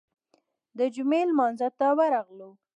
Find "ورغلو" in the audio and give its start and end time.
1.97-2.49